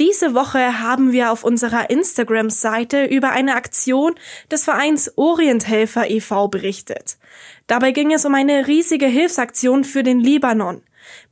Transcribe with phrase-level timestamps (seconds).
[0.00, 4.14] Diese Woche haben wir auf unserer Instagram-Seite über eine Aktion
[4.50, 6.48] des Vereins Orienthelfer e.V.
[6.48, 7.18] berichtet.
[7.66, 10.80] Dabei ging es um eine riesige Hilfsaktion für den Libanon.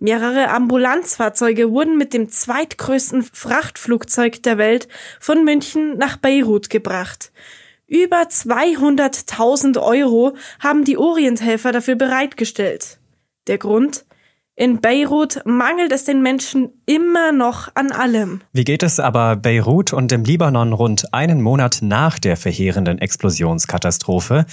[0.00, 4.87] Mehrere Ambulanzfahrzeuge wurden mit dem zweitgrößten Frachtflugzeug der Welt
[5.19, 7.32] von München nach Beirut gebracht.
[7.87, 12.98] Über 200.000 Euro haben die Orienthelfer dafür bereitgestellt.
[13.46, 14.04] Der Grund?
[14.61, 18.41] In Beirut mangelt es den Menschen immer noch an allem.
[18.52, 24.47] Wie geht es aber Beirut und dem Libanon rund einen Monat nach der verheerenden Explosionskatastrophe?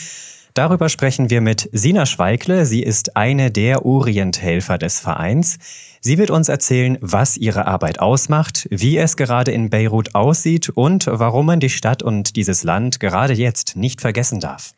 [0.53, 2.67] Darüber sprechen wir mit Sina Schweigle.
[2.67, 5.57] Sie ist eine der Orienthelfer des Vereins.
[6.01, 11.07] Sie wird uns erzählen, was ihre Arbeit ausmacht, wie es gerade in Beirut aussieht und
[11.07, 14.73] warum man die Stadt und dieses Land gerade jetzt nicht vergessen darf.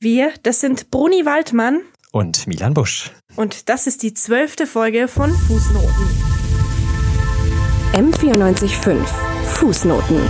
[0.00, 3.10] Wir, das sind Bruni Waldmann und Milan Busch.
[3.36, 6.06] Und das ist die zwölfte Folge von Fußnoten.
[7.92, 9.04] M945
[9.44, 10.20] Fußnoten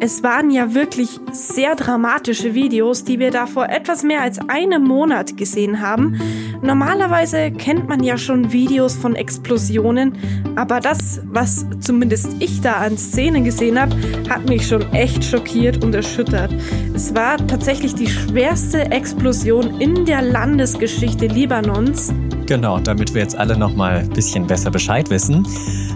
[0.00, 4.82] es waren ja wirklich sehr dramatische Videos, die wir da vor etwas mehr als einem
[4.82, 6.57] Monat gesehen haben.
[6.62, 10.14] Normalerweise kennt man ja schon Videos von Explosionen,
[10.56, 13.94] aber das, was zumindest ich da an Szenen gesehen habe,
[14.28, 16.52] hat mich schon echt schockiert und erschüttert.
[16.94, 22.12] Es war tatsächlich die schwerste Explosion in der Landesgeschichte Libanons.
[22.46, 25.46] Genau, damit wir jetzt alle noch mal ein bisschen besser Bescheid wissen,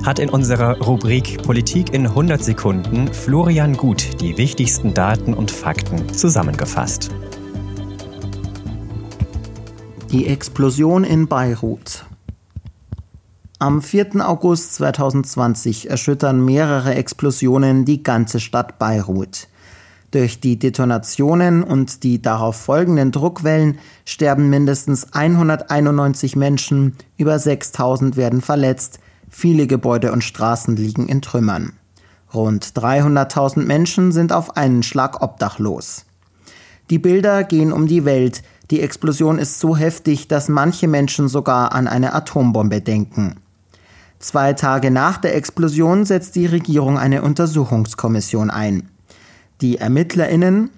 [0.05, 6.09] hat in unserer Rubrik Politik in 100 Sekunden Florian Gut die wichtigsten Daten und Fakten
[6.11, 7.11] zusammengefasst.
[10.13, 12.05] Die Explosion in Beirut.
[13.59, 14.29] Am 4.
[14.29, 19.49] August 2020 erschüttern mehrere Explosionen die ganze Stadt Beirut.
[20.11, 28.43] Durch die Detonationen und die darauf folgenden Druckwellen sterben mindestens 191 Menschen, über 6000 werden
[28.43, 28.99] verletzt,
[29.31, 31.73] viele Gebäude und Straßen liegen in Trümmern.
[32.35, 36.05] Rund 300.000 Menschen sind auf einen Schlag obdachlos.
[36.91, 38.43] Die Bilder gehen um die Welt.
[38.71, 43.37] Die Explosion ist so heftig, dass manche Menschen sogar an eine Atombombe denken.
[44.19, 48.89] Zwei Tage nach der Explosion setzt die Regierung eine Untersuchungskommission ein.
[49.61, 50.71] Die ErmittlerInnen,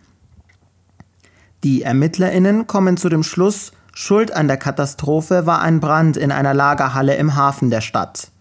[1.63, 6.53] die ErmittlerInnen kommen zu dem Schluss, Schuld an der Katastrophe war ein Brand in einer
[6.53, 8.33] Lagerhalle im Hafen der Stadt.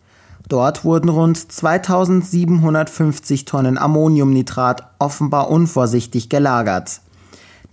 [0.50, 7.02] Dort wurden rund 2750 Tonnen Ammoniumnitrat offenbar unvorsichtig gelagert.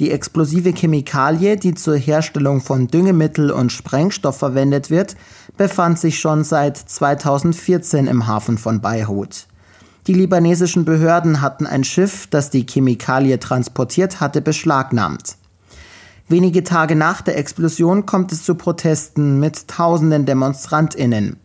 [0.00, 5.14] Die explosive Chemikalie, die zur Herstellung von Düngemittel und Sprengstoff verwendet wird,
[5.58, 9.46] befand sich schon seit 2014 im Hafen von Beirut.
[10.06, 15.36] Die libanesischen Behörden hatten ein Schiff, das die Chemikalie transportiert hatte, beschlagnahmt.
[16.28, 21.36] Wenige Tage nach der Explosion kommt es zu Protesten mit tausenden Demonstrantinnen.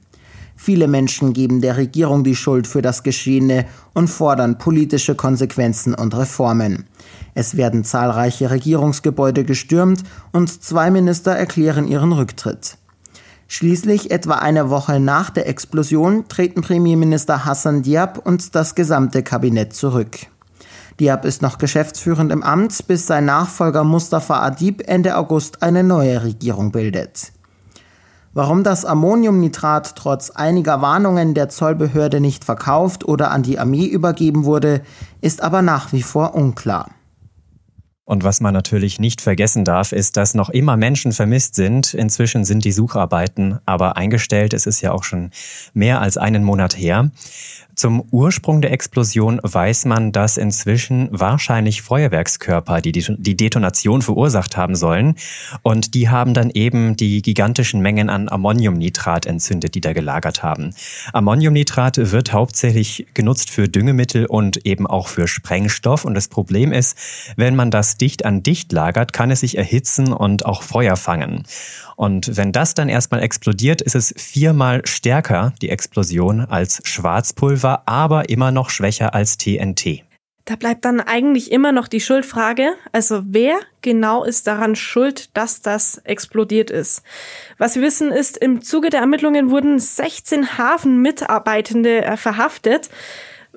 [0.55, 6.16] Viele Menschen geben der Regierung die Schuld für das Geschehene und fordern politische Konsequenzen und
[6.16, 6.85] Reformen.
[7.35, 10.01] Es werden zahlreiche Regierungsgebäude gestürmt
[10.31, 12.78] und zwei Minister erklären ihren Rücktritt.
[13.47, 19.73] Schließlich, etwa eine Woche nach der Explosion, treten Premierminister Hassan Diab und das gesamte Kabinett
[19.73, 20.18] zurück.
[21.00, 26.23] Diab ist noch geschäftsführend im Amt, bis sein Nachfolger Mustafa Adib Ende August eine neue
[26.23, 27.34] Regierung bildet.
[28.34, 34.46] Warum das Ammoniumnitrat trotz einiger Warnungen der Zollbehörde nicht verkauft oder an die Armee übergeben
[34.46, 34.81] wurde,
[35.22, 36.90] ist aber nach wie vor unklar.
[38.05, 41.95] Und was man natürlich nicht vergessen darf, ist, dass noch immer Menschen vermisst sind.
[41.95, 44.53] Inzwischen sind die Sucharbeiten aber eingestellt.
[44.53, 45.31] Es ist ja auch schon
[45.73, 47.09] mehr als einen Monat her.
[47.75, 54.75] Zum Ursprung der Explosion weiß man, dass inzwischen wahrscheinlich Feuerwerkskörper die die Detonation verursacht haben
[54.75, 55.16] sollen.
[55.62, 60.74] Und die haben dann eben die gigantischen Mengen an Ammoniumnitrat entzündet, die da gelagert haben.
[61.12, 66.06] Ammoniumnitrat wird hauptsächlich genutzt für Düngemittel und eben auch für Sprengstoff.
[66.06, 66.97] Und das Problem ist,
[67.35, 71.44] wenn man das dicht an dicht lagert, kann es sich erhitzen und auch Feuer fangen.
[71.96, 78.29] Und wenn das dann erstmal explodiert, ist es viermal stärker, die Explosion, als Schwarzpulver, aber
[78.29, 80.03] immer noch schwächer als TNT.
[80.46, 85.64] Da bleibt dann eigentlich immer noch die Schuldfrage, also wer genau ist daran schuld, dass
[85.64, 87.02] das explodiert ist.
[87.58, 92.91] Was wir wissen ist, im Zuge der Ermittlungen wurden 16 Hafenmitarbeitende äh, verhaftet.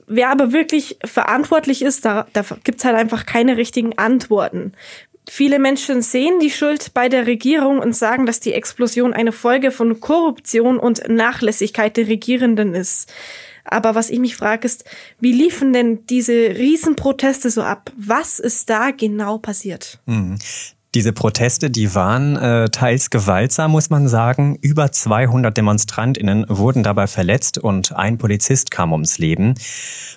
[0.06, 4.72] Wer aber wirklich verantwortlich ist, da, da gibt's halt einfach keine richtigen Antworten.
[5.28, 9.70] Viele Menschen sehen die Schuld bei der Regierung und sagen, dass die Explosion eine Folge
[9.70, 13.12] von Korruption und Nachlässigkeit der Regierenden ist.
[13.70, 14.84] Aber was ich mich frage, ist,
[15.20, 17.92] wie liefen denn diese Riesenproteste so ab?
[17.96, 20.00] Was ist da genau passiert?
[20.94, 24.56] Diese Proteste, die waren äh, teils gewaltsam, muss man sagen.
[24.62, 29.52] Über 200 Demonstrantinnen wurden dabei verletzt und ein Polizist kam ums Leben.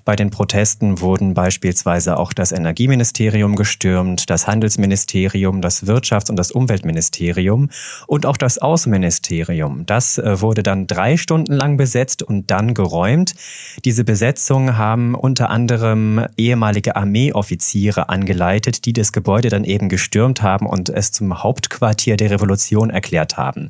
[0.06, 6.52] Bei den Protesten wurden beispielsweise auch das Energieministerium gestürmt, das Handelsministerium, das Wirtschafts- und das
[6.52, 7.70] Umweltministerium
[8.08, 9.86] und auch das Außenministerium.
[9.86, 13.36] Das äh, wurde dann drei Stunden lang besetzt und dann geräumt.
[13.84, 20.61] Diese Besetzung haben unter anderem ehemalige Armeeoffiziere angeleitet, die das Gebäude dann eben gestürmt haben
[20.62, 23.69] haben und es zum Hauptquartier der Revolution erklärt haben.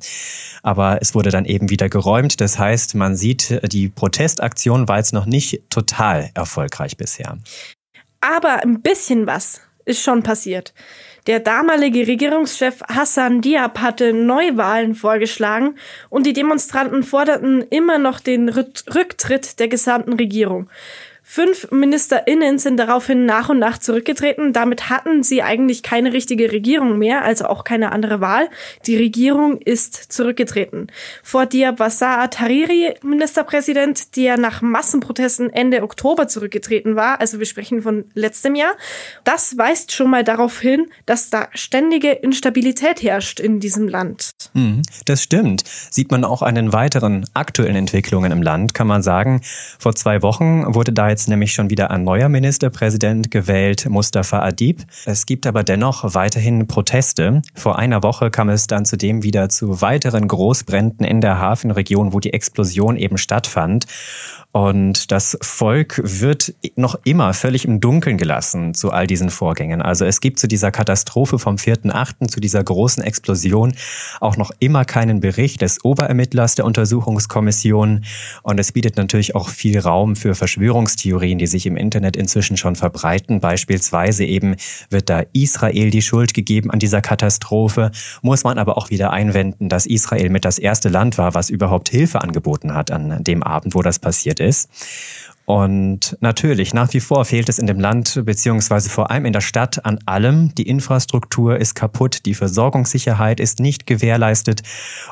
[0.63, 2.41] Aber es wurde dann eben wieder geräumt.
[2.41, 7.37] Das heißt, man sieht, die Protestaktion war jetzt noch nicht total erfolgreich bisher.
[8.21, 10.73] Aber ein bisschen was ist schon passiert.
[11.27, 15.75] Der damalige Regierungschef Hassan Diab hatte Neuwahlen vorgeschlagen
[16.09, 20.67] und die Demonstranten forderten immer noch den Rücktritt der gesamten Regierung.
[21.23, 24.53] Fünf MinisterInnen sind daraufhin nach und nach zurückgetreten.
[24.53, 28.49] Damit hatten sie eigentlich keine richtige Regierung mehr, also auch keine andere Wahl.
[28.85, 30.87] Die Regierung ist zurückgetreten.
[31.23, 38.05] Vor Diabasa Tariri, Ministerpräsident, der nach Massenprotesten Ende Oktober zurückgetreten war, also wir sprechen von
[38.13, 38.73] letztem Jahr,
[39.23, 44.31] das weist schon mal darauf hin, dass da ständige Instabilität herrscht in diesem Land.
[44.53, 45.63] Hm, das stimmt.
[45.65, 49.41] Sieht man auch an den weiteren aktuellen Entwicklungen im Land, kann man sagen.
[49.79, 54.83] Vor zwei Wochen wurde da jetzt nämlich schon wieder ein neuer Ministerpräsident gewählt, Mustafa Adib.
[55.05, 57.41] Es gibt aber dennoch weiterhin Proteste.
[57.53, 62.19] Vor einer Woche kam es dann zudem wieder zu weiteren Großbränden in der Hafenregion, wo
[62.19, 63.85] die Explosion eben stattfand.
[64.51, 69.81] Und das Volk wird noch immer völlig im Dunkeln gelassen zu all diesen Vorgängen.
[69.81, 73.73] Also es gibt zu dieser Katastrophe vom 4.8., zu dieser großen Explosion
[74.19, 78.03] auch noch immer keinen Bericht des Oberermittlers der Untersuchungskommission.
[78.43, 82.75] Und es bietet natürlich auch viel Raum für Verschwörungstheorien, die sich im Internet inzwischen schon
[82.75, 83.39] verbreiten.
[83.39, 84.57] Beispielsweise eben
[84.89, 87.91] wird da Israel die Schuld gegeben an dieser Katastrophe.
[88.21, 91.87] Muss man aber auch wieder einwenden, dass Israel mit das erste Land war, was überhaupt
[91.87, 94.69] Hilfe angeboten hat an dem Abend, wo das passiert ist.
[95.45, 99.41] Und natürlich, nach wie vor fehlt es in dem Land beziehungsweise vor allem in der
[99.41, 100.55] Stadt an allem.
[100.55, 104.61] Die Infrastruktur ist kaputt, die Versorgungssicherheit ist nicht gewährleistet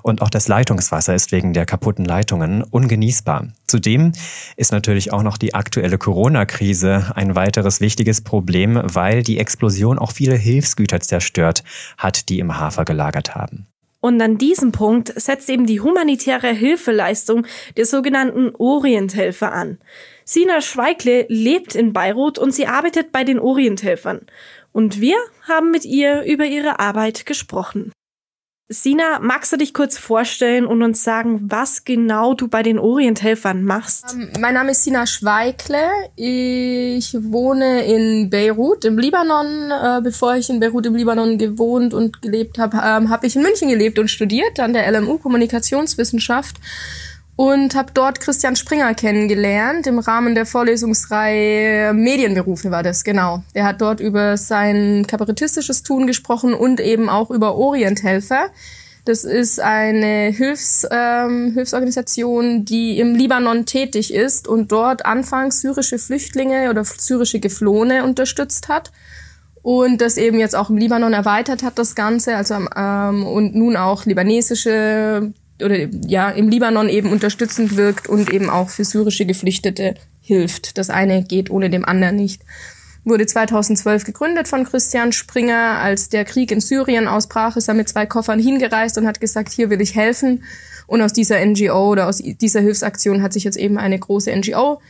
[0.04, 3.48] und auch das Leitungswasser ist wegen der kaputten Leitungen ungenießbar.
[3.68, 4.14] Zudem
[4.56, 10.12] ist natürlich auch noch die aktuelle Corona-Krise ein weiteres wichtiges Problem, weil die Explosion auch
[10.12, 11.64] viele Hilfsgüter zerstört
[11.98, 13.69] hat, die im Hafer gelagert haben.
[14.02, 19.80] Und an diesem Punkt setzt eben die humanitäre Hilfeleistung der sogenannten Orienthelfer an.
[20.24, 24.28] Sina Schweikle lebt in Beirut und sie arbeitet bei den Orienthelfern.
[24.72, 25.18] Und wir
[25.48, 27.92] haben mit ihr über ihre Arbeit gesprochen.
[28.72, 33.64] Sina, magst du dich kurz vorstellen und uns sagen, was genau du bei den Orienthelfern
[33.64, 34.14] machst?
[34.14, 35.90] Ähm, mein Name ist Sina Schweikle.
[36.16, 39.72] Ich wohne in Beirut im Libanon.
[39.72, 43.42] Äh, bevor ich in Beirut im Libanon gewohnt und gelebt habe, ähm, habe ich in
[43.42, 46.58] München gelebt und studiert an der LMU Kommunikationswissenschaft
[47.40, 53.44] und habe dort Christian Springer kennengelernt im Rahmen der Vorlesungsreihe Medienberufe war das genau.
[53.54, 58.50] Er hat dort über sein kabarettistisches Tun gesprochen und eben auch über Orienthelfer.
[59.06, 65.98] Das ist eine Hilfs, ähm, Hilfsorganisation, die im Libanon tätig ist und dort anfangs syrische
[65.98, 68.92] Flüchtlinge oder syrische Geflohene unterstützt hat
[69.62, 73.78] und das eben jetzt auch im Libanon erweitert hat, das Ganze, also ähm, und nun
[73.78, 75.32] auch libanesische
[75.64, 80.78] oder ja im Libanon eben unterstützend wirkt und eben auch für syrische Geflüchtete hilft.
[80.78, 82.42] Das eine geht ohne dem anderen nicht.
[83.06, 85.80] Wurde 2012 gegründet von Christian Springer.
[85.80, 89.52] Als der Krieg in Syrien ausbrach, ist er mit zwei Koffern hingereist und hat gesagt,
[89.52, 90.44] hier will ich helfen.
[90.86, 94.82] Und aus dieser NGO oder aus dieser Hilfsaktion hat sich jetzt eben eine große NGO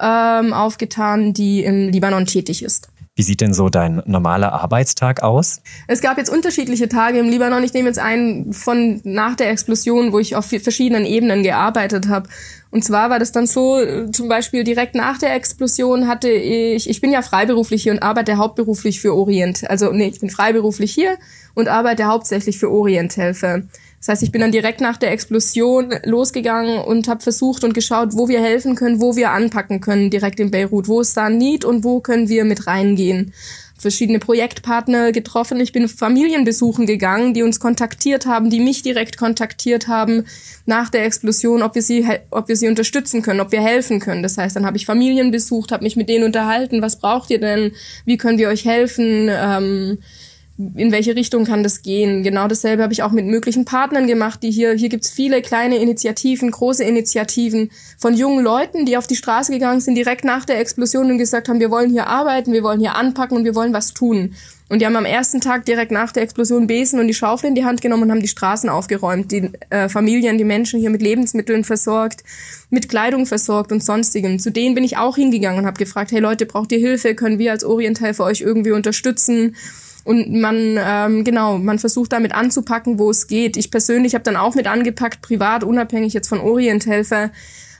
[0.00, 2.88] ähm, aufgetan, die im Libanon tätig ist.
[3.18, 5.60] Wie sieht denn so dein normaler Arbeitstag aus?
[5.88, 7.64] Es gab jetzt unterschiedliche Tage im Libanon.
[7.64, 12.28] Ich nehme jetzt einen von nach der Explosion, wo ich auf verschiedenen Ebenen gearbeitet habe.
[12.70, 13.80] Und zwar war das dann so,
[14.12, 18.36] zum Beispiel direkt nach der Explosion hatte ich, ich bin ja freiberuflich hier und arbeite
[18.36, 19.68] hauptberuflich für Orient.
[19.68, 21.18] Also nee, ich bin freiberuflich hier
[21.56, 23.62] und arbeite hauptsächlich für Orienthelfer.
[23.98, 28.10] Das heißt, ich bin dann direkt nach der Explosion losgegangen und habe versucht und geschaut,
[28.12, 30.86] wo wir helfen können, wo wir anpacken können, direkt in Beirut.
[30.86, 33.32] Wo ist da Need und wo können wir mit reingehen?
[33.76, 35.60] Verschiedene Projektpartner getroffen.
[35.60, 40.24] Ich bin Familienbesuchen gegangen, die uns kontaktiert haben, die mich direkt kontaktiert haben
[40.66, 44.22] nach der Explosion, ob wir sie, ob wir sie unterstützen können, ob wir helfen können.
[44.22, 46.82] Das heißt, dann habe ich Familien besucht, habe mich mit denen unterhalten.
[46.82, 47.72] Was braucht ihr denn?
[48.04, 49.28] Wie können wir euch helfen?
[49.30, 49.98] Ähm,
[50.58, 52.24] in welche Richtung kann das gehen.
[52.24, 55.78] Genau dasselbe habe ich auch mit möglichen Partnern gemacht, die hier, hier gibt's viele kleine
[55.78, 60.58] Initiativen, große Initiativen von jungen Leuten, die auf die Straße gegangen sind, direkt nach der
[60.58, 63.72] Explosion und gesagt haben, wir wollen hier arbeiten, wir wollen hier anpacken und wir wollen
[63.72, 64.34] was tun.
[64.68, 67.54] Und die haben am ersten Tag direkt nach der Explosion Besen und die Schaufel in
[67.54, 71.02] die Hand genommen und haben die Straßen aufgeräumt, die äh, Familien, die Menschen hier mit
[71.02, 72.24] Lebensmitteln versorgt,
[72.68, 74.40] mit Kleidung versorgt und sonstigem.
[74.40, 77.14] Zu denen bin ich auch hingegangen und habe gefragt, hey Leute, braucht ihr Hilfe?
[77.14, 79.54] Können wir als Orienthelfer euch irgendwie unterstützen?
[80.08, 83.58] Und man, ähm, genau, man versucht damit anzupacken, wo es geht.
[83.58, 87.30] Ich persönlich habe dann auch mit angepackt, privat, unabhängig jetzt von Orienthelfer,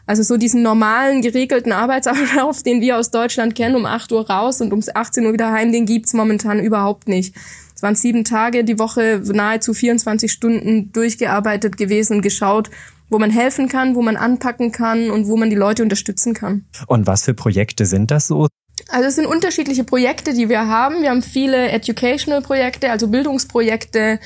[0.05, 4.61] also so diesen normalen, geregelten Arbeitsablauf, den wir aus Deutschland kennen, um 8 Uhr raus
[4.61, 7.35] und um 18 Uhr wieder heim, den gibt's momentan überhaupt nicht.
[7.75, 12.69] Es waren sieben Tage die Woche, nahezu 24 Stunden durchgearbeitet gewesen und geschaut,
[13.09, 16.67] wo man helfen kann, wo man anpacken kann und wo man die Leute unterstützen kann.
[16.89, 18.49] Und was für Projekte sind das so?
[18.91, 21.03] Also es sind unterschiedliche Projekte, die wir haben.
[21.03, 24.19] Wir haben viele Educational-Projekte, also Bildungsprojekte,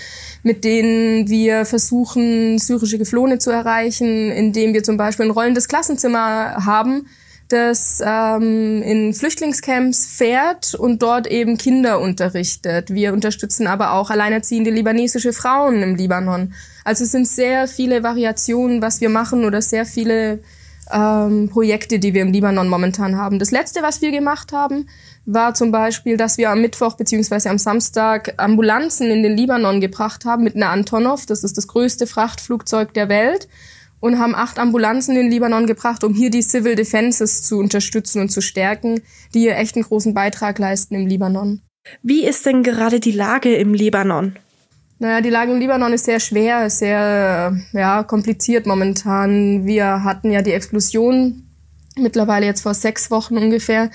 [0.45, 6.65] mit denen wir versuchen, syrische Geflohene zu erreichen, indem wir zum Beispiel ein rollendes Klassenzimmer
[6.65, 7.09] haben,
[7.49, 12.95] das ähm, in Flüchtlingscamps fährt und dort eben Kinder unterrichtet.
[12.95, 16.55] Wir unterstützen aber auch alleinerziehende libanesische Frauen im Libanon.
[16.85, 20.39] Also es sind sehr viele Variationen, was wir machen oder sehr viele
[20.91, 23.39] ähm, Projekte, die wir im Libanon momentan haben.
[23.39, 24.89] Das letzte, was wir gemacht haben,
[25.25, 30.25] war zum Beispiel, dass wir am Mittwoch beziehungsweise am Samstag Ambulanzen in den Libanon gebracht
[30.25, 31.27] haben mit einer Antonov.
[31.27, 33.49] Das ist das größte Frachtflugzeug der Welt
[34.01, 38.21] und haben acht Ambulanzen in den Libanon gebracht, um hier die Civil Defenses zu unterstützen
[38.21, 39.01] und zu stärken,
[39.33, 41.63] die hier echt einen großen Beitrag leisten im Libanon.
[42.03, 44.37] Wie ist denn gerade die Lage im Libanon?
[45.03, 49.67] Naja, die Lage im Libanon ist sehr schwer, sehr ja, kompliziert momentan.
[49.67, 51.43] Wir hatten ja die Explosion
[51.97, 53.91] mittlerweile jetzt vor sechs Wochen ungefähr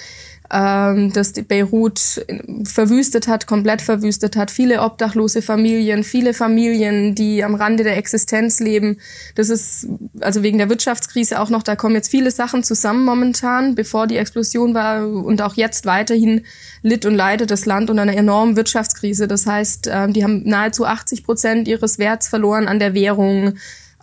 [0.52, 2.26] ähm, das Beirut
[2.64, 4.52] verwüstet hat, komplett verwüstet hat.
[4.52, 8.98] Viele obdachlose Familien, viele Familien, die am Rande der Existenz leben.
[9.36, 9.88] Das ist
[10.22, 14.18] also wegen der Wirtschaftskrise auch noch, da kommen jetzt viele Sachen zusammen momentan, bevor die
[14.18, 16.42] Explosion war und auch jetzt weiterhin
[16.82, 19.28] litt und leidet das Land unter einer enormen Wirtschaftskrise.
[19.28, 23.54] Das heißt, ähm, die haben nahezu 80 Prozent ihres Werts verloren an der Währung.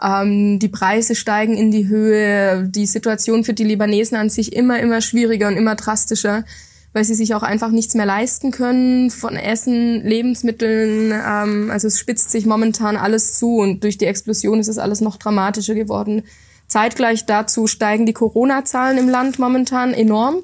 [0.03, 2.69] Ähm, die Preise steigen in die Höhe.
[2.69, 6.45] Die Situation für die Libanesen an sich immer, immer schwieriger und immer drastischer,
[6.93, 11.13] weil sie sich auch einfach nichts mehr leisten können von Essen, Lebensmitteln.
[11.13, 15.01] Ähm, also es spitzt sich momentan alles zu und durch die Explosion ist es alles
[15.01, 16.23] noch dramatischer geworden.
[16.67, 20.37] Zeitgleich dazu steigen die Corona-Zahlen im Land momentan enorm.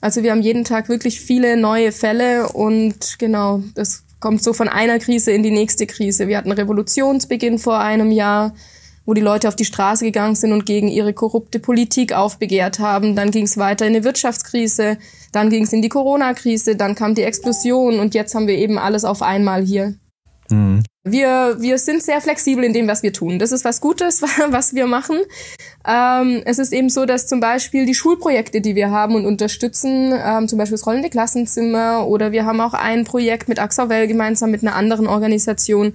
[0.00, 4.68] Also wir haben jeden Tag wirklich viele neue Fälle und genau, das kommt so von
[4.68, 6.28] einer Krise in die nächste Krise.
[6.28, 8.54] Wir hatten Revolutionsbeginn vor einem Jahr
[9.06, 13.16] wo die Leute auf die Straße gegangen sind und gegen ihre korrupte Politik aufbegehrt haben.
[13.16, 14.98] Dann ging es weiter in eine Wirtschaftskrise,
[15.32, 18.78] dann ging es in die Corona-Krise, dann kam die Explosion und jetzt haben wir eben
[18.78, 19.94] alles auf einmal hier.
[20.50, 20.82] Mhm.
[21.02, 23.38] Wir, wir sind sehr flexibel in dem, was wir tun.
[23.38, 25.18] Das ist was Gutes, was wir machen.
[25.86, 30.12] Ähm, es ist eben so, dass zum Beispiel die Schulprojekte, die wir haben und unterstützen,
[30.12, 34.50] ähm, zum Beispiel das rollende Klassenzimmer oder wir haben auch ein Projekt mit Axawell gemeinsam
[34.50, 35.94] mit einer anderen Organisation,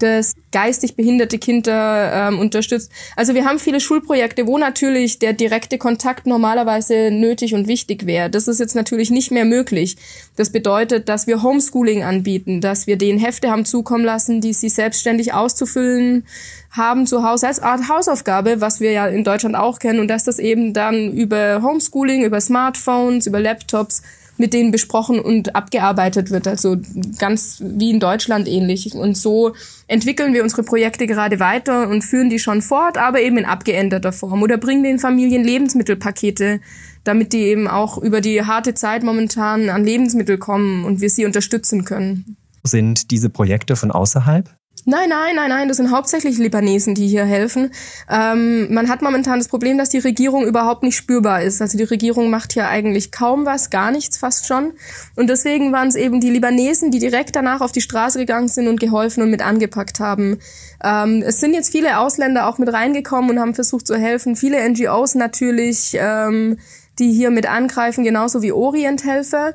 [0.00, 2.92] das geistig behinderte Kinder ähm, unterstützt.
[3.16, 8.28] Also wir haben viele Schulprojekte, wo natürlich der direkte Kontakt normalerweise nötig und wichtig wäre.
[8.28, 9.96] Das ist jetzt natürlich nicht mehr möglich.
[10.36, 14.68] Das bedeutet, dass wir Homeschooling anbieten, dass wir denen Hefte haben zukommen lassen, die sie
[14.68, 16.24] selbstständig auszufüllen
[16.72, 20.24] haben zu Hause als Art Hausaufgabe, was wir ja in Deutschland auch kennen und dass
[20.24, 24.02] das eben dann über Homeschooling, über Smartphones, über Laptops
[24.38, 26.76] mit denen besprochen und abgearbeitet wird, also
[27.18, 28.94] ganz wie in Deutschland ähnlich.
[28.94, 29.52] Und so
[29.86, 34.12] entwickeln wir unsere Projekte gerade weiter und führen die schon fort, aber eben in abgeänderter
[34.12, 36.60] Form oder bringen den Familien Lebensmittelpakete,
[37.04, 41.26] damit die eben auch über die harte Zeit momentan an Lebensmittel kommen und wir sie
[41.26, 42.36] unterstützen können.
[42.64, 44.48] Sind diese Projekte von außerhalb?
[44.84, 47.70] Nein, nein, nein, nein, das sind hauptsächlich Libanesen, die hier helfen.
[48.10, 51.62] Ähm, man hat momentan das Problem, dass die Regierung überhaupt nicht spürbar ist.
[51.62, 54.72] Also die Regierung macht hier eigentlich kaum was, gar nichts fast schon.
[55.14, 58.66] Und deswegen waren es eben die Libanesen, die direkt danach auf die Straße gegangen sind
[58.66, 60.40] und geholfen und mit angepackt haben.
[60.82, 64.34] Ähm, es sind jetzt viele Ausländer auch mit reingekommen und haben versucht zu helfen.
[64.34, 66.58] Viele NGOs natürlich, ähm,
[66.98, 69.54] die hier mit angreifen, genauso wie Orienthelfer.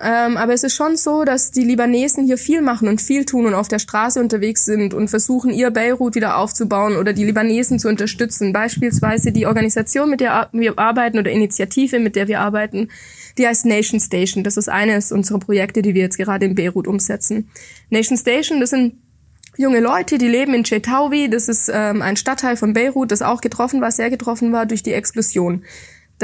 [0.00, 3.46] Ähm, aber es ist schon so, dass die Libanesen hier viel machen und viel tun
[3.46, 7.78] und auf der Straße unterwegs sind und versuchen, ihr Beirut wieder aufzubauen oder die Libanesen
[7.78, 8.52] zu unterstützen.
[8.52, 12.88] Beispielsweise die Organisation, mit der wir arbeiten oder Initiative, mit der wir arbeiten,
[13.38, 14.44] die heißt Nation Station.
[14.44, 17.50] Das ist eines unserer Projekte, die wir jetzt gerade in Beirut umsetzen.
[17.90, 18.94] Nation Station, das sind
[19.56, 21.28] junge Leute, die leben in Chetawi.
[21.28, 24.82] Das ist ähm, ein Stadtteil von Beirut, das auch getroffen war, sehr getroffen war durch
[24.82, 25.64] die Explosion.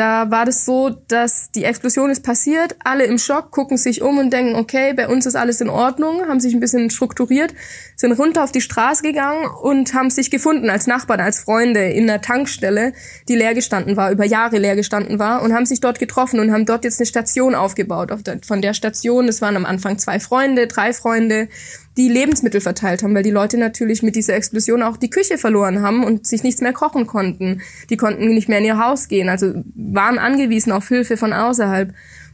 [0.01, 4.17] Da war das so, dass die Explosion ist passiert, alle im Schock, gucken sich um
[4.17, 7.53] und denken, okay, bei uns ist alles in Ordnung, haben sich ein bisschen strukturiert,
[7.97, 12.09] sind runter auf die Straße gegangen und haben sich gefunden als Nachbarn, als Freunde in
[12.09, 12.95] einer Tankstelle,
[13.29, 16.51] die leer gestanden war, über Jahre leer gestanden war und haben sich dort getroffen und
[16.51, 18.11] haben dort jetzt eine Station aufgebaut.
[18.47, 21.51] Von der Station, es waren am Anfang zwei Freunde, drei Freunde,
[21.97, 25.83] die Lebensmittel verteilt haben, weil die Leute natürlich mit dieser Explosion auch die Küche verloren
[25.83, 27.61] haben und sich nichts mehr kochen konnten.
[27.91, 31.89] Die konnten nicht mehr in ihr Haus gehen, also waren angewiesen auf Hilfe von außerhalb.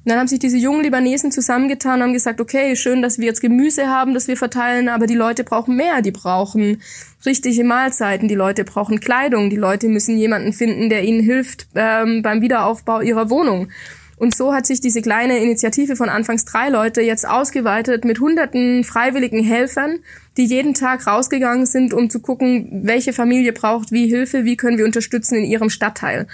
[0.07, 3.27] Und dann haben sich diese jungen Libanesen zusammengetan und haben gesagt, okay, schön, dass wir
[3.27, 6.01] jetzt Gemüse haben, das wir verteilen, aber die Leute brauchen mehr.
[6.01, 6.81] Die brauchen
[7.25, 12.23] richtige Mahlzeiten, die Leute brauchen Kleidung, die Leute müssen jemanden finden, der ihnen hilft ähm,
[12.23, 13.69] beim Wiederaufbau ihrer Wohnung.
[14.17, 18.83] Und so hat sich diese kleine Initiative von anfangs drei Leute jetzt ausgeweitet mit hunderten
[18.83, 19.99] freiwilligen Helfern,
[20.39, 24.79] die jeden Tag rausgegangen sind, um zu gucken, welche Familie braucht wie Hilfe, wie können
[24.79, 26.27] wir unterstützen in ihrem Stadtteil.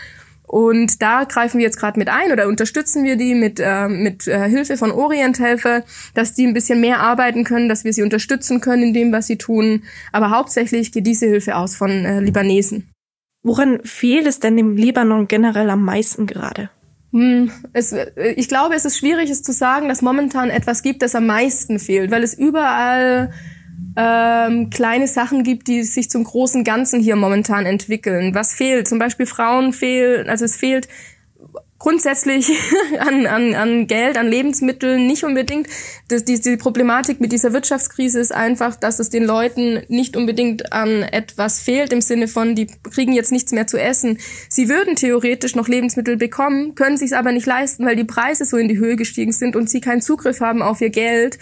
[0.52, 4.28] Und da greifen wir jetzt gerade mit ein oder unterstützen wir die mit, äh, mit
[4.28, 8.60] äh, Hilfe von Orienthelfer, dass die ein bisschen mehr arbeiten können, dass wir sie unterstützen
[8.60, 9.84] können in dem, was sie tun.
[10.12, 12.90] Aber hauptsächlich geht diese Hilfe aus von äh, Libanesen.
[13.42, 16.68] Woran fehlt es denn im Libanon generell am meisten gerade?
[17.12, 17.94] Hm, es,
[18.36, 21.78] ich glaube, es ist schwierig, es zu sagen, dass momentan etwas gibt, das am meisten
[21.78, 23.32] fehlt, weil es überall
[23.96, 28.34] ähm, kleine Sachen gibt, die sich zum großen Ganzen hier momentan entwickeln.
[28.34, 28.88] Was fehlt?
[28.88, 30.88] Zum Beispiel Frauen fehlen, also es fehlt
[31.82, 32.48] grundsätzlich
[33.00, 35.66] an, an, an Geld, an Lebensmitteln nicht unbedingt.
[36.06, 40.72] Das, die, die Problematik mit dieser Wirtschaftskrise ist einfach, dass es den Leuten nicht unbedingt
[40.72, 44.18] an etwas fehlt im Sinne von, die kriegen jetzt nichts mehr zu essen.
[44.48, 48.44] Sie würden theoretisch noch Lebensmittel bekommen, können sich es aber nicht leisten, weil die Preise
[48.44, 51.40] so in die Höhe gestiegen sind und sie keinen Zugriff haben auf ihr Geld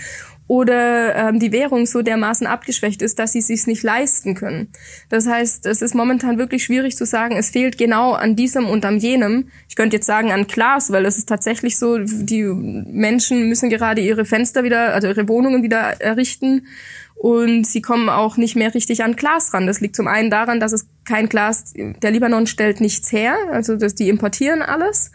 [0.50, 4.72] oder ähm, die Währung so dermaßen abgeschwächt ist, dass sie sich nicht leisten können.
[5.08, 8.84] Das heißt, es ist momentan wirklich schwierig zu sagen, es fehlt genau an diesem und
[8.84, 9.48] an jenem.
[9.68, 14.00] Ich könnte jetzt sagen an Glas, weil es ist tatsächlich so, die Menschen müssen gerade
[14.00, 16.66] ihre Fenster wieder, also ihre Wohnungen wieder errichten
[17.14, 19.68] und sie kommen auch nicht mehr richtig an Glas ran.
[19.68, 23.76] Das liegt zum einen daran, dass es kein Glas, der Libanon stellt nichts her, also
[23.76, 25.12] dass die importieren alles.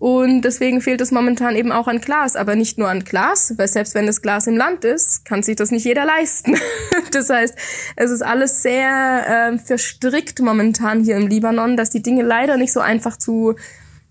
[0.00, 3.68] Und deswegen fehlt es momentan eben auch an Glas, aber nicht nur an Glas, weil
[3.68, 6.56] selbst wenn das Glas im Land ist, kann sich das nicht jeder leisten.
[7.12, 7.54] das heißt,
[7.96, 12.72] es ist alles sehr äh, verstrickt momentan hier im Libanon, dass die Dinge leider nicht
[12.72, 13.56] so einfach zu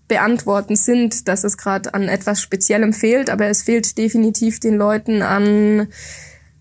[0.06, 5.22] beantworten sind, dass es gerade an etwas Speziellem fehlt, aber es fehlt definitiv den Leuten
[5.22, 5.88] an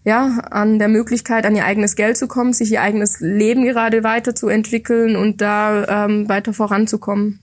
[0.05, 4.03] ja, an der Möglichkeit, an ihr eigenes Geld zu kommen, sich ihr eigenes Leben gerade
[4.03, 7.41] weiterzuentwickeln und da ähm, weiter voranzukommen.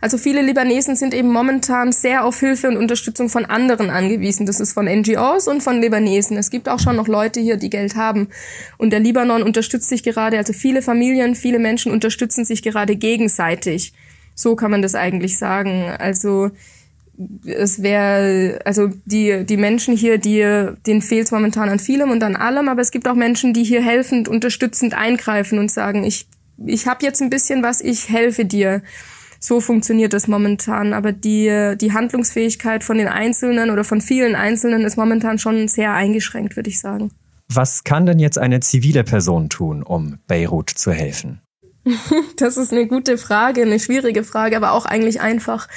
[0.00, 4.46] Also viele Libanesen sind eben momentan sehr auf Hilfe und Unterstützung von anderen angewiesen.
[4.46, 6.38] Das ist von NGOs und von Libanesen.
[6.38, 8.28] Es gibt auch schon noch Leute hier, die Geld haben.
[8.78, 13.92] Und der Libanon unterstützt sich gerade, also viele Familien, viele Menschen unterstützen sich gerade gegenseitig.
[14.34, 15.90] So kann man das eigentlich sagen.
[15.98, 16.50] Also
[17.44, 22.22] es wäre, also die, die Menschen hier, die, denen fehlt es momentan an vielem und
[22.22, 26.26] an allem, aber es gibt auch Menschen, die hier helfend, unterstützend eingreifen und sagen, ich,
[26.64, 28.82] ich habe jetzt ein bisschen was, ich helfe dir.
[29.40, 30.92] So funktioniert das momentan.
[30.92, 35.92] Aber die, die Handlungsfähigkeit von den Einzelnen oder von vielen Einzelnen ist momentan schon sehr
[35.94, 37.10] eingeschränkt, würde ich sagen.
[37.48, 41.40] Was kann denn jetzt eine zivile Person tun, um Beirut zu helfen?
[42.36, 45.68] Das ist eine gute Frage, eine schwierige Frage, aber auch eigentlich einfach.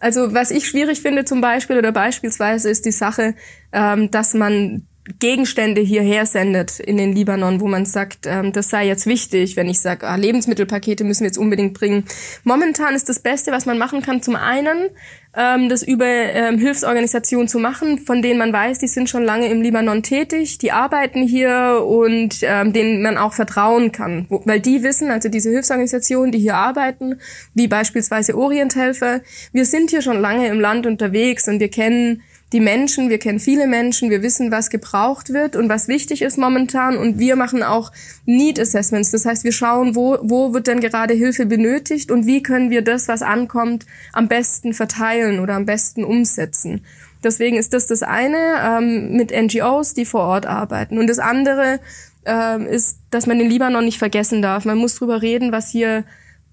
[0.00, 3.34] Also was ich schwierig finde zum Beispiel oder beispielsweise ist die Sache,
[3.72, 4.86] ähm, dass man
[5.18, 9.68] Gegenstände hierher sendet in den Libanon, wo man sagt, ähm, das sei jetzt wichtig, wenn
[9.68, 12.04] ich sage, ah, Lebensmittelpakete müssen wir jetzt unbedingt bringen.
[12.42, 14.88] Momentan ist das Beste, was man machen kann, zum einen
[15.36, 19.48] ähm, das über ähm, Hilfsorganisationen zu machen, von denen man weiß, die sind schon lange
[19.48, 24.82] im Libanon tätig, die arbeiten hier und ähm, denen man auch vertrauen kann, weil die
[24.82, 27.20] wissen, also diese Hilfsorganisationen, die hier arbeiten,
[27.52, 29.20] wie beispielsweise Orienthelfer,
[29.52, 33.40] wir sind hier schon lange im Land unterwegs und wir kennen die Menschen, wir kennen
[33.40, 37.62] viele Menschen, wir wissen, was gebraucht wird und was wichtig ist momentan und wir machen
[37.62, 37.90] auch
[38.26, 39.10] Need Assessments.
[39.10, 42.82] Das heißt, wir schauen, wo, wo wird denn gerade Hilfe benötigt und wie können wir
[42.82, 46.84] das, was ankommt, am besten verteilen oder am besten umsetzen.
[47.24, 50.98] Deswegen ist das das eine ähm, mit NGOs, die vor Ort arbeiten.
[50.98, 51.80] Und das andere
[52.26, 54.64] ähm, ist, dass man den Libanon nicht vergessen darf.
[54.64, 56.04] Man muss drüber reden, was hier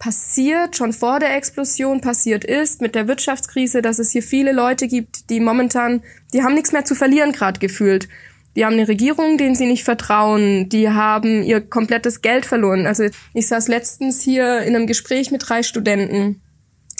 [0.01, 4.87] passiert, schon vor der Explosion passiert ist, mit der Wirtschaftskrise, dass es hier viele Leute
[4.87, 6.01] gibt, die momentan,
[6.33, 8.09] die haben nichts mehr zu verlieren gerade gefühlt.
[8.55, 10.69] Die haben eine Regierung, denen sie nicht vertrauen.
[10.69, 12.87] Die haben ihr komplettes Geld verloren.
[12.87, 16.41] Also ich saß letztens hier in einem Gespräch mit drei Studenten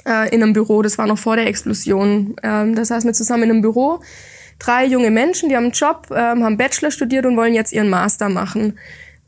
[0.06, 0.84] äh, in einem Büro.
[0.84, 2.36] Das war noch vor der Explosion.
[2.44, 4.02] Ähm, da saßen wir zusammen in einem Büro.
[4.60, 7.90] Drei junge Menschen, die haben einen Job, ähm, haben Bachelor studiert und wollen jetzt ihren
[7.90, 8.78] Master machen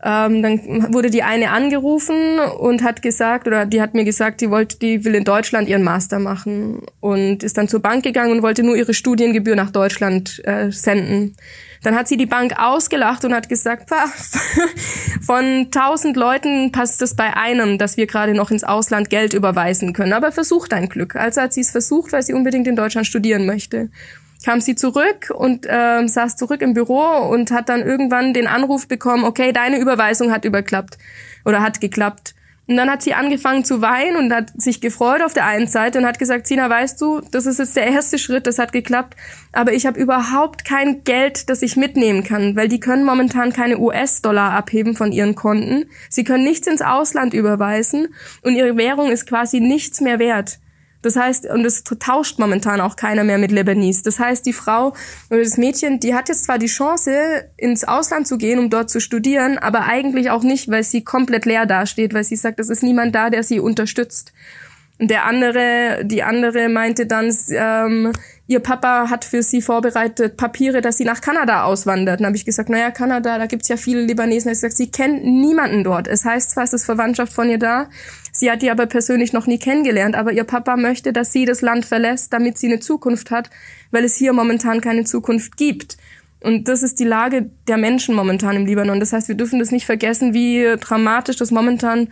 [0.05, 4.49] Ähm, dann wurde die eine angerufen und hat gesagt, oder die hat mir gesagt, die
[4.49, 8.41] wollte, die will in Deutschland ihren Master machen und ist dann zur Bank gegangen und
[8.41, 11.37] wollte nur ihre Studiengebühr nach Deutschland äh, senden.
[11.83, 13.89] Dann hat sie die Bank ausgelacht und hat gesagt,
[15.21, 19.93] von tausend Leuten passt es bei einem, dass wir gerade noch ins Ausland Geld überweisen
[19.93, 20.13] können.
[20.13, 21.15] Aber versuch dein Glück.
[21.15, 23.89] Also hat sie es versucht, weil sie unbedingt in Deutschland studieren möchte
[24.43, 28.87] kam sie zurück und äh, saß zurück im Büro und hat dann irgendwann den Anruf
[28.87, 30.97] bekommen, okay, deine Überweisung hat überklappt
[31.45, 32.35] oder hat geklappt.
[32.65, 35.99] Und dann hat sie angefangen zu weinen und hat sich gefreut auf der einen Seite
[35.99, 39.17] und hat gesagt, Sina, weißt du, das ist jetzt der erste Schritt, das hat geklappt,
[39.51, 43.79] aber ich habe überhaupt kein Geld, das ich mitnehmen kann, weil die können momentan keine
[43.79, 45.89] US-Dollar abheben von ihren Konten.
[46.09, 50.59] Sie können nichts ins Ausland überweisen und ihre Währung ist quasi nichts mehr wert.
[51.03, 54.01] Das heißt, und es tauscht momentan auch keiner mehr mit Lebanese.
[54.03, 54.93] Das heißt, die Frau
[55.29, 58.89] oder das Mädchen, die hat jetzt zwar die Chance, ins Ausland zu gehen, um dort
[58.89, 62.69] zu studieren, aber eigentlich auch nicht, weil sie komplett leer dasteht, weil sie sagt, es
[62.69, 64.33] ist niemand da, der sie unterstützt.
[64.99, 68.13] Der andere, die andere meinte dann, ähm,
[68.45, 72.19] ihr Papa hat für sie vorbereitet Papiere, dass sie nach Kanada auswandert.
[72.19, 74.51] Dann habe ich gesagt, naja, Kanada, da gibt's ja viele Libanesen.
[74.51, 76.07] Ich gesagt, sie kennt niemanden dort.
[76.07, 77.89] Es heißt zwar, es ist Verwandtschaft von ihr da,
[78.31, 81.61] sie hat die aber persönlich noch nie kennengelernt, aber ihr Papa möchte, dass sie das
[81.61, 83.49] Land verlässt, damit sie eine Zukunft hat,
[83.89, 85.97] weil es hier momentan keine Zukunft gibt.
[86.43, 88.99] Und das ist die Lage der Menschen momentan im Libanon.
[88.99, 92.09] Das heißt, wir dürfen das nicht vergessen, wie dramatisch das momentan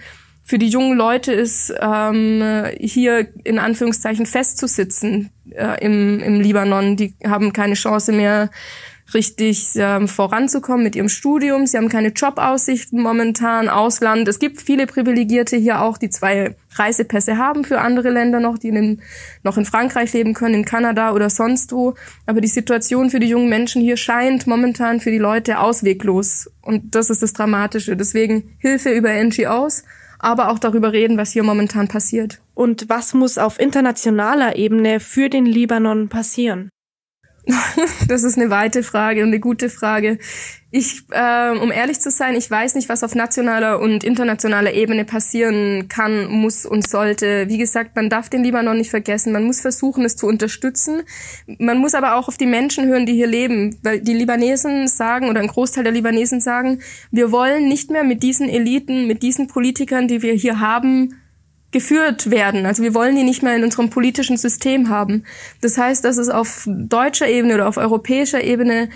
[0.51, 6.97] für die jungen Leute ist, ähm, hier in Anführungszeichen festzusitzen äh, im, im Libanon.
[6.97, 8.49] Die haben keine Chance mehr,
[9.13, 11.65] richtig ähm, voranzukommen mit ihrem Studium.
[11.65, 14.27] Sie haben keine Jobaussichten momentan, Ausland.
[14.27, 18.67] Es gibt viele Privilegierte hier auch, die zwei Reisepässe haben für andere Länder noch, die
[18.67, 19.01] in
[19.43, 21.95] noch in Frankreich leben können, in Kanada oder sonst wo.
[22.25, 26.51] Aber die Situation für die jungen Menschen hier scheint momentan für die Leute ausweglos.
[26.61, 27.95] Und das ist das Dramatische.
[27.95, 29.85] Deswegen Hilfe über NGOs
[30.21, 32.41] aber auch darüber reden, was hier momentan passiert.
[32.53, 36.69] Und was muss auf internationaler Ebene für den Libanon passieren?
[38.07, 40.19] das ist eine weite Frage und eine gute Frage.
[40.73, 45.03] Ich, äh, um ehrlich zu sein, ich weiß nicht, was auf nationaler und internationaler Ebene
[45.03, 47.49] passieren kann, muss und sollte.
[47.49, 49.33] Wie gesagt, man darf den Libanon nicht vergessen.
[49.33, 51.01] Man muss versuchen, es zu unterstützen.
[51.59, 55.29] Man muss aber auch auf die Menschen hören, die hier leben, weil die Libanesen sagen
[55.29, 56.79] oder ein Großteil der Libanesen sagen,
[57.11, 61.20] wir wollen nicht mehr mit diesen Eliten, mit diesen Politikern, die wir hier haben,
[61.71, 62.65] geführt werden.
[62.65, 65.23] Also wir wollen die nicht mehr in unserem politischen System haben.
[65.61, 68.89] Das heißt, dass es auf deutscher Ebene oder auf europäischer Ebene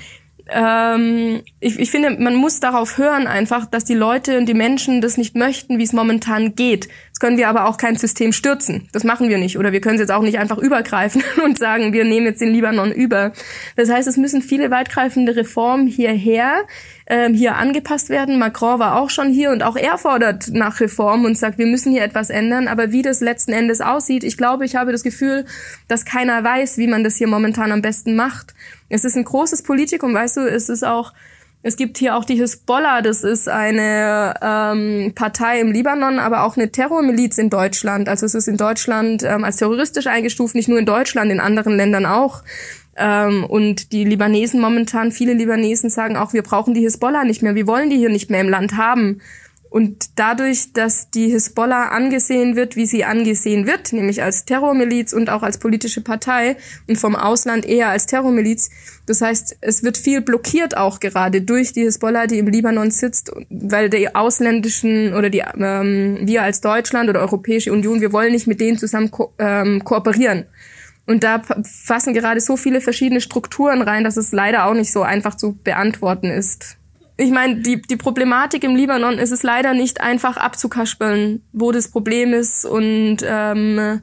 [0.47, 5.01] ähm, ich, ich finde, man muss darauf hören einfach, dass die Leute und die Menschen
[5.01, 6.88] das nicht möchten, wie es momentan geht.
[7.07, 8.88] Jetzt können wir aber auch kein System stürzen.
[8.91, 9.57] Das machen wir nicht.
[9.57, 12.51] Oder wir können es jetzt auch nicht einfach übergreifen und sagen, wir nehmen jetzt den
[12.51, 13.33] Libanon über.
[13.75, 16.65] Das heißt, es müssen viele weitgreifende Reformen hierher,
[17.07, 18.39] ähm, hier angepasst werden.
[18.39, 21.91] Macron war auch schon hier und auch er fordert nach Reform und sagt, wir müssen
[21.91, 22.67] hier etwas ändern.
[22.67, 25.45] Aber wie das letzten Endes aussieht, ich glaube, ich habe das Gefühl,
[25.87, 28.53] dass keiner weiß, wie man das hier momentan am besten macht.
[28.89, 31.13] Es ist ein großes Politikum, weißt du, es ist auch
[31.67, 36.57] es gibt hier auch die Hisbollah, das ist eine ähm, Partei im Libanon, aber auch
[36.57, 38.07] eine Terrormiliz in Deutschland.
[38.07, 41.75] Also es ist in Deutschland ähm, als terroristisch eingestuft, nicht nur in Deutschland, in anderen
[41.75, 42.43] Ländern auch.
[42.95, 47.55] Ähm, und die Libanesen momentan, viele Libanesen sagen auch, wir brauchen die Hisbollah nicht mehr,
[47.55, 49.21] wir wollen die hier nicht mehr im Land haben.
[49.75, 55.29] Und dadurch, dass die Hisbollah angesehen wird, wie sie angesehen wird, nämlich als Terrormiliz und
[55.29, 56.55] auch als politische Partei
[56.88, 58.69] und vom Ausland eher als Terrormiliz,
[59.05, 63.34] das heißt, es wird viel blockiert auch gerade durch die Hisbollah, die im Libanon sitzt,
[63.49, 68.47] weil die ausländischen oder die ähm, wir als Deutschland oder Europäische Union, wir wollen nicht
[68.47, 70.45] mit denen zusammen ko ähm, kooperieren.
[71.05, 75.03] Und da fassen gerade so viele verschiedene Strukturen rein, dass es leider auch nicht so
[75.03, 76.77] einfach zu beantworten ist
[77.17, 81.89] ich meine, die, die Problematik im Libanon ist es leider nicht einfach abzukaspeln, wo das
[81.89, 84.01] Problem ist und ähm,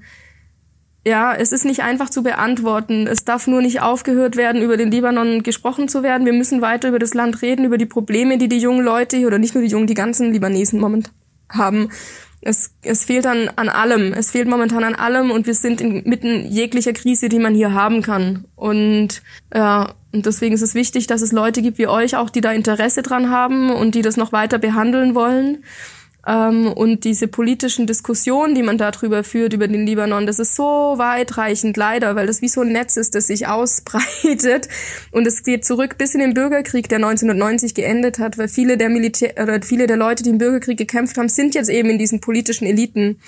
[1.05, 3.09] ja, es ist nicht einfach zu beantworten.
[3.09, 6.25] Es darf nur nicht aufgehört werden, über den Libanon gesprochen zu werden.
[6.25, 9.39] Wir müssen weiter über das Land reden, über die Probleme, die die jungen Leute oder
[9.39, 11.13] nicht nur die jungen, die ganzen Libanesen momentan
[11.51, 11.91] haben.
[12.45, 14.13] Es, es fehlt an, an allem.
[14.13, 18.03] Es fehlt momentan an allem und wir sind inmitten jeglicher Krise, die man hier haben
[18.03, 18.45] kann.
[18.57, 19.23] Und
[19.55, 22.53] ja, und deswegen ist es wichtig, dass es Leute gibt wie euch auch, die da
[22.53, 25.65] Interesse dran haben und die das noch weiter behandeln wollen.
[26.27, 30.95] Ähm, und diese politischen Diskussionen, die man darüber führt, über den Libanon, das ist so
[30.97, 34.69] weitreichend leider, weil das wie so ein Netz ist, das sich ausbreitet.
[35.11, 38.89] Und es geht zurück bis in den Bürgerkrieg, der 1990 geendet hat, weil viele der
[38.89, 42.21] Militär oder viele der Leute, die im Bürgerkrieg gekämpft haben, sind jetzt eben in diesen
[42.21, 43.19] politischen Eliten.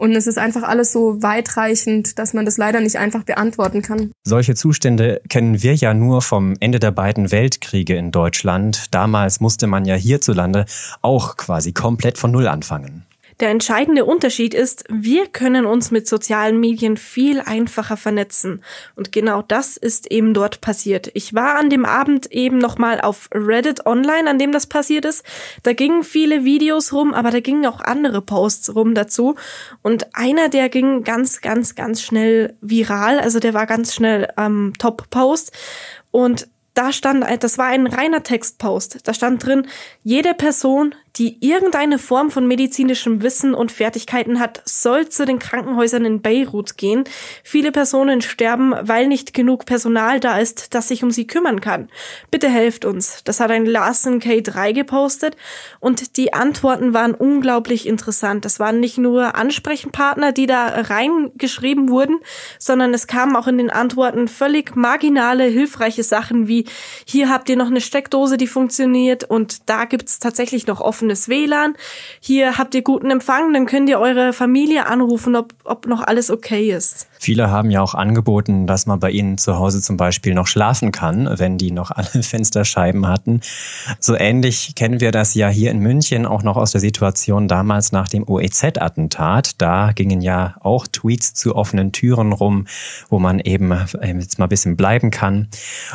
[0.00, 4.12] Und es ist einfach alles so weitreichend, dass man das leider nicht einfach beantworten kann.
[4.24, 8.94] Solche Zustände kennen wir ja nur vom Ende der beiden Weltkriege in Deutschland.
[8.94, 10.64] Damals musste man ja hierzulande
[11.02, 13.04] auch quasi komplett von Null anfangen.
[13.40, 18.62] Der entscheidende Unterschied ist, wir können uns mit sozialen Medien viel einfacher vernetzen.
[18.96, 21.10] Und genau das ist eben dort passiert.
[21.14, 25.24] Ich war an dem Abend eben nochmal auf Reddit online, an dem das passiert ist.
[25.62, 29.36] Da gingen viele Videos rum, aber da gingen auch andere Posts rum dazu.
[29.80, 33.18] Und einer, der ging ganz, ganz, ganz schnell viral.
[33.20, 35.52] Also der war ganz schnell ähm, Top-Post.
[36.10, 39.06] Und da stand, das war ein reiner Textpost.
[39.06, 39.66] Da stand drin,
[40.02, 46.04] jede Person, die irgendeine Form von medizinischem Wissen und Fertigkeiten hat, soll zu den Krankenhäusern
[46.04, 47.04] in Beirut gehen.
[47.42, 51.88] Viele Personen sterben, weil nicht genug Personal da ist, das sich um sie kümmern kann.
[52.30, 53.24] Bitte helft uns.
[53.24, 55.36] Das hat ein Larsen K3 gepostet
[55.80, 58.44] und die Antworten waren unglaublich interessant.
[58.44, 62.18] Das waren nicht nur Ansprechpartner, die da reingeschrieben wurden,
[62.58, 66.66] sondern es kamen auch in den Antworten völlig marginale, hilfreiche Sachen wie
[67.04, 71.28] hier habt ihr noch eine Steckdose, die funktioniert und da gibt's tatsächlich noch offen offenes
[71.28, 71.74] WLAN.
[72.20, 76.30] Hier habt ihr guten Empfang, dann könnt ihr eure Familie anrufen, ob, ob noch alles
[76.30, 77.06] okay ist.
[77.18, 80.90] Viele haben ja auch angeboten, dass man bei ihnen zu Hause zum Beispiel noch schlafen
[80.90, 83.40] kann, wenn die noch alle Fensterscheiben hatten.
[83.98, 87.92] So ähnlich kennen wir das ja hier in München auch noch aus der Situation damals
[87.92, 89.60] nach dem OEZ-Attentat.
[89.60, 92.66] Da gingen ja auch Tweets zu offenen Türen rum,
[93.08, 95.48] wo man eben äh, jetzt mal ein bisschen bleiben kann.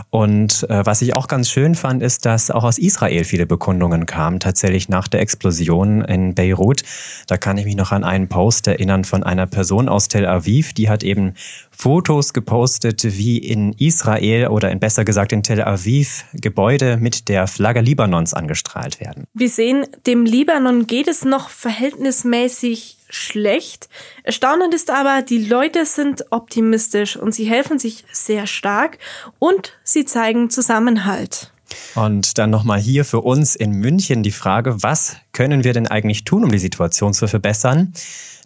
[0.10, 4.06] Und äh, was ich auch ganz schön fand, ist, dass auch aus Israel viele Bekundungen
[4.06, 6.84] kamen, tatsächlich nach der Explosion in Beirut.
[7.28, 10.72] Da kann ich mich noch an einen Post erinnern von einer Person aus Tel Aviv,
[10.72, 11.34] die hat eben
[11.70, 17.48] Fotos gepostet, wie in Israel oder in besser gesagt in Tel Aviv Gebäude mit der
[17.48, 19.26] Flagge Libanons angestrahlt werden.
[19.34, 23.90] Wir sehen, dem Libanon geht es noch verhältnismäßig schlecht.
[24.24, 28.98] Erstaunend ist aber, die Leute sind optimistisch und sie helfen sich sehr stark
[29.40, 31.52] und sie zeigen Zusammenhalt.
[31.96, 36.24] Und dann nochmal hier für uns in München die Frage, was können wir denn eigentlich
[36.24, 37.94] tun, um die Situation zu verbessern?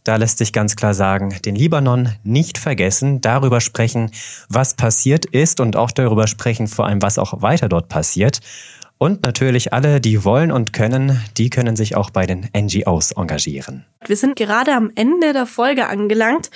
[0.03, 4.11] Da lässt sich ganz klar sagen, den Libanon nicht vergessen, darüber sprechen,
[4.47, 8.39] was passiert ist und auch darüber sprechen, vor allem, was auch weiter dort passiert.
[9.01, 13.85] Und natürlich alle, die wollen und können, die können sich auch bei den NGOs engagieren.
[14.05, 16.51] Wir sind gerade am Ende der Folge angelangt.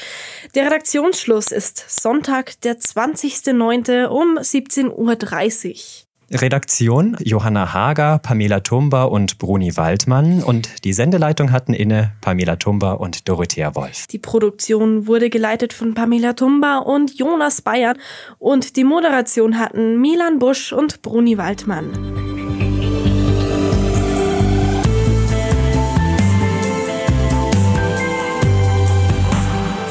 [0.54, 4.08] Der Redaktionsschluss ist Sonntag, der 20.09.
[4.08, 5.78] um 17.30 Uhr.
[6.34, 12.94] Redaktion Johanna Hager, Pamela Tumba und Bruni Waldmann und die Sendeleitung hatten inne Pamela Tumba
[12.94, 14.08] und Dorothea Wolf.
[14.08, 17.96] Die Produktion wurde geleitet von Pamela Tumba und Jonas Bayer
[18.40, 21.92] und die Moderation hatten Milan Busch und Bruni Waldmann.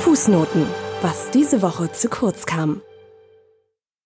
[0.00, 0.66] Fußnoten,
[1.02, 2.82] was diese Woche zu kurz kam.